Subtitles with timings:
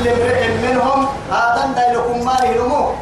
[0.00, 2.94] لكل امرئ منهم هذا دايلكم ما يهرموه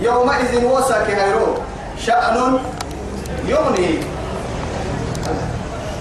[0.00, 1.58] يومئذ وسك هيرو
[1.98, 2.58] شأن
[3.46, 3.98] يغني.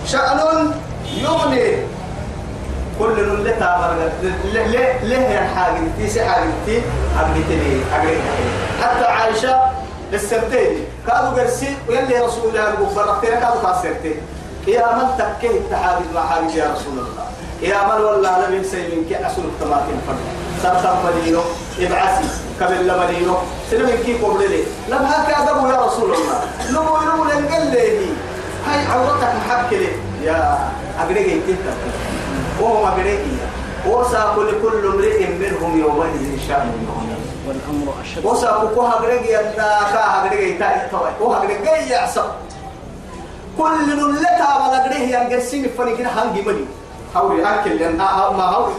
[0.05, 0.71] شأن
[1.17, 1.75] يغني.
[2.99, 4.09] كل اللي تامر
[4.53, 6.81] ليه ليه يا حاجة تي سي حاجة تي
[7.19, 7.81] أبنتني
[8.81, 9.61] حتى عائشة
[10.13, 10.85] السبتين.
[11.07, 14.21] كانوا قرسي ويلي رسول الله برقتين كانوا كاسرتين
[14.67, 17.25] يا من تكيه التحادث مع حاجة يا رسول الله.
[17.61, 20.17] يا من والله لم ينسي كي أسل التماكين فرد
[20.63, 21.41] سرطان مدينو
[21.79, 22.27] ابعسي
[22.61, 23.35] قبل لمدينو
[23.71, 26.39] سلم كي قبل لي لم هكذا يا رسول الله.
[26.71, 28.07] نمو نمو لنقل لي
[28.67, 29.91] هاي عورتك محكلة
[30.23, 31.67] يا أقريك انت
[32.61, 33.19] وهو أقريك
[33.87, 36.71] وساق لكل امرئ منهم يومئذ شأن
[37.47, 38.25] والأمر أشد.
[38.25, 40.87] وساق كوها أقريك يتا كاها أقريك يتا
[41.19, 42.25] كوها أقريك يعصب
[43.57, 46.65] كل نلتا ولا أقريه ينقسم فنكين هنجي مني.
[47.15, 48.73] هوري أكل لأن ما هوري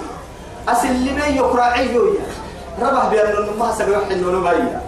[0.68, 2.20] أسلمي يقرأ عيويا
[2.82, 4.80] ربح بأن النمها سبيح إنه نمية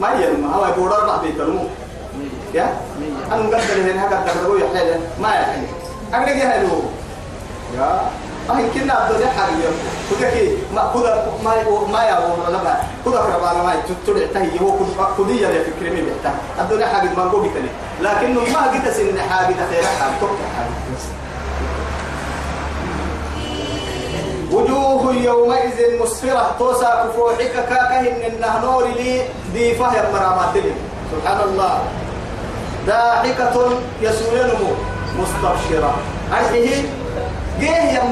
[0.00, 1.64] ما يلما هو يقول ربح بيتلمو
[2.54, 2.76] يا؟
[3.32, 5.66] أنا مقدر هنا هكذا تقدروا يحيل ما يحيل
[6.14, 6.82] أقرأ يا هلو
[7.76, 8.00] يا.
[8.50, 9.70] أهي كنا الدنيا حاليا
[10.10, 11.52] كذا كي ما كذا ما
[11.92, 14.60] ما يا أبو لما كذا كربا ما تطلع تهي.
[14.60, 14.72] هو
[15.18, 19.84] كذا يا فكرة مين بيتا الدنيا حاجة ما كتني لكنه ما قلت سن حاجة خير
[20.00, 20.16] حاجة.
[20.20, 20.76] تبقى حاجة.
[24.52, 26.54] وجوه يومئذ مسفرة.
[26.58, 29.22] توسا كفوحك كاكهن النهنور لي
[29.54, 30.72] ديفه يا مرامات لي.
[31.12, 31.78] سبحان الله
[32.86, 33.56] ضاحكة
[34.02, 34.62] يسولنم
[35.18, 35.94] مستبشرة.
[36.32, 36.82] أرحيه
[37.60, 38.02] جيه يا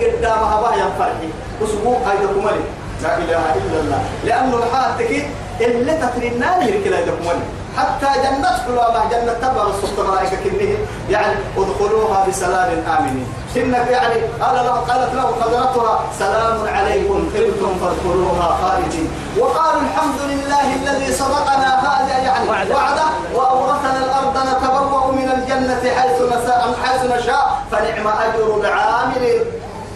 [0.00, 1.28] قدامها بها يا فرحي
[1.62, 2.64] وسبوق هيدا كمالي
[3.02, 4.00] لا إله إلا الله.
[4.24, 5.26] لأنه الحاتك
[5.60, 7.46] اللي تترنان هيك لا يدكمالي
[7.76, 10.78] حتى جنة حلوة جنة تبع الصفة ملائكة كنه
[11.10, 13.26] يعني ادخلوها بسلام آمنين.
[13.56, 19.10] إنك يعني قال له قالت له خزنتها سلام عليكم طبتم فادخلوها خالدين.
[19.38, 22.74] وقالوا الحمد لله الذي صدقنا هذا يعني وعده.
[22.74, 23.04] وعده.
[23.34, 27.62] وأورثنا الأرض نتبوأ من الجنة حيث نشاء حيث نشاء.
[27.72, 29.42] فنعم أجر العاملين.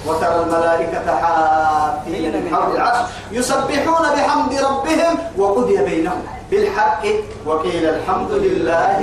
[0.06, 2.98] وترى الملائكة حافين من حول العرش
[3.32, 5.18] يسبحون بحمد ربهم.
[5.38, 6.22] وقضي بينهم.
[6.50, 7.04] بالحق
[7.46, 8.98] وقيل الحمد لله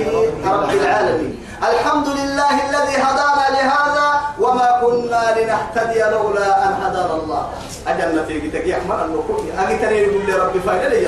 [0.46, 1.34] رب العالمين.
[1.64, 4.08] الحمد لله الذي هدانا لهذا
[4.40, 7.44] وما كنا لنهتدي لولا أن هدانا الله.
[7.88, 11.08] أجلنا في قتك يا أحمد النقود أجتني يقول لي ربي فايدة لي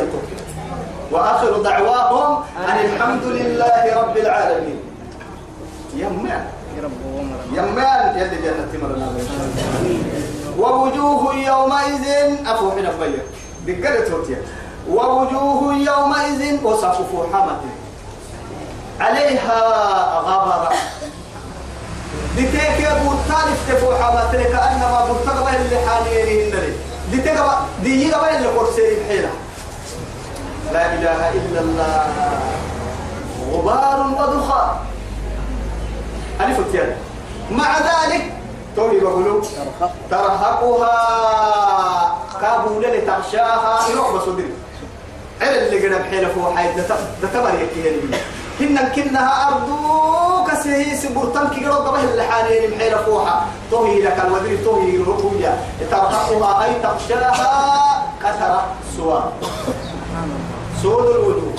[1.12, 4.80] وآخر دعواهم أن الحمد لله رب العالمين.
[6.00, 6.42] ومر
[7.54, 9.08] يمان يلي جنة مرنا
[10.60, 12.06] ووجوه يومئذ
[12.48, 13.24] أفو من أفير
[13.68, 14.10] دقلت
[14.90, 17.58] ووجوه يومئذ وصفوا حمد
[19.00, 19.60] عليها
[20.20, 20.72] غبرة
[22.80, 26.74] يا ابو الثالث تفو حمد كأنما مرتقبة اللي حاليين النري
[27.12, 27.40] ديتيك
[27.84, 29.30] دي قبل اللي قرسي الحيلة
[30.74, 32.08] لا إله إلا الله.
[33.52, 34.76] غبار ودخان.
[36.42, 36.96] ألف التيار
[37.52, 38.34] مع ذلك
[38.76, 39.42] توي بقولوا
[40.12, 40.96] ترهقها.
[42.42, 44.54] كابولة تغشاها يروح بصدري
[45.42, 46.72] عل اللي قد بحيلة فوق حيث
[47.24, 48.18] دتبر يكي هنبي
[48.60, 49.80] هن كنها أرضو
[50.52, 55.58] كسيه سبورتان كي قرد به اللي حالين بحيلة فوحة توهي لك الودري توهي الرقوية
[55.92, 58.66] ترهقها أي تغشاها كثرة
[58.98, 59.32] سواه
[60.82, 61.54] سود الوجوه.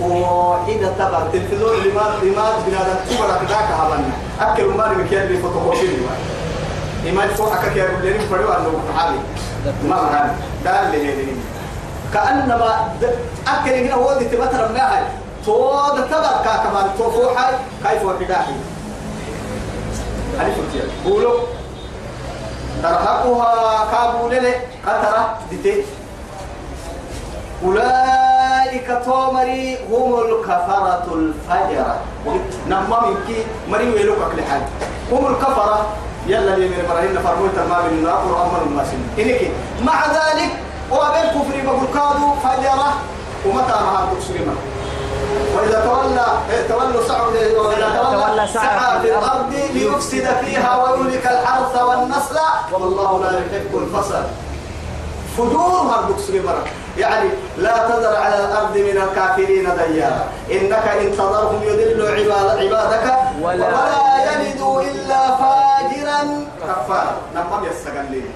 [0.00, 5.98] وحين تبع التلفزيون لما لما بنادم؟ تبرع ذاك هبنا أكل ما نبكي اللي فوتوكوبي
[7.06, 9.18] إيمان فوق أكل يا رجلين فريوا أنه حالي.
[9.88, 11.36] ما مهان دار اللي هذي
[12.14, 12.88] كأنما
[13.48, 15.08] أكل هنا هو دي تبتر معها
[15.46, 16.32] تود تبع
[16.64, 17.50] كمان توفوحا
[17.84, 18.52] كيف وحداحي
[20.40, 21.40] ألف كتير قولوا.
[22.82, 24.54] ترهقها كابولة
[24.86, 25.84] قطرة ديتي.
[27.64, 31.96] أولئك تومري هم الكفرة الفجرة.
[32.68, 33.28] نما منك
[33.68, 34.62] مري ويلوك أكل حال.
[35.12, 35.86] هم الكفرة.
[36.26, 37.14] يلا لي من مرهن
[37.68, 39.50] ما من النار وأمر الماسين إنك
[39.82, 40.50] مع ذلك
[40.92, 42.88] وأبين كفر بقرقادو فجرة
[43.46, 44.56] ومتى ما تسلم
[45.56, 46.26] وإذا تولى
[46.68, 47.20] تولى سعى
[47.56, 49.52] وإذا تولى سعى في الأرض.
[49.74, 52.38] ليفسد فيها ويهلك الحرث والنسل
[52.72, 54.24] والله لا يحب الفساد.
[55.38, 56.62] فجور هردك سليمرا
[56.98, 57.28] يعني
[57.58, 60.24] لا تذر على الأرض من الكافرين ديارا.
[60.52, 63.12] إنك إن تذرهم يضلوا عباد عبادك
[63.42, 66.46] ولا- ولا يلدوا إلا فاجرا.
[66.62, 68.26] كفارا نمم يستقلين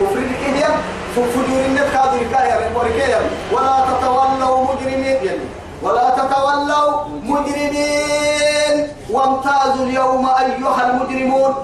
[0.00, 0.74] كفر الكهيم
[1.14, 3.22] فجور النت كادوا الكاير وركير
[3.52, 5.40] ولا تتولوا مجرمين.
[5.82, 8.88] ولا تتولوا مجرمين.
[9.10, 11.54] وامتازوا اليوم أيها المجرمون.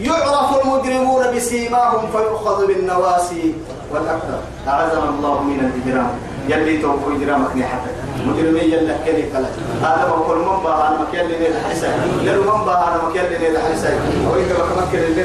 [0.00, 3.54] يعرف المجرمون بسيماهم فيؤخذ بالنواسي
[3.92, 6.10] والأقدام أعاذنا الله من الإجرام.
[6.48, 7.90] يلي توفوا إجرامك حتى.
[8.26, 9.48] مجرمين يلا كلي كلا.
[9.82, 13.24] هذا ما كل من بها أنا مكان اللي نيل حسين يلو من بها أنا مكان
[13.24, 13.98] اللي نيل حسين
[14.30, 15.24] وإذا ما كان اللي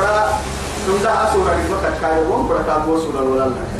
[0.00, 0.40] فرا
[0.86, 3.79] تمزح أسورة لك كايبون فرا كابو سورة ولا لا